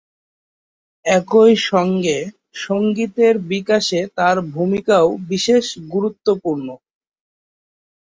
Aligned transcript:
একই 1.05 1.53
সংগে 1.69 2.17
সংগীতের 2.57 3.35
বিকাশে 3.51 4.01
তার 4.17 4.37
ভূমিকাও 4.53 5.07
বিশেষ 5.29 5.65
গুরুত্বপূর্ণ। 5.93 6.67